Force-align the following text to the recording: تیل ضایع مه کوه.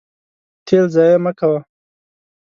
تیل 0.65 0.85
ضایع 0.95 1.17
مه 1.23 1.31
کوه. 1.39 1.59